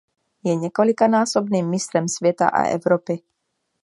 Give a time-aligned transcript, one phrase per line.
[0.43, 3.19] Je několikanásobným mistrem světa a Evropy.